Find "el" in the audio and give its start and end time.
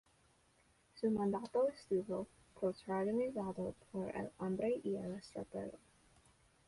4.15-4.31, 4.95-5.13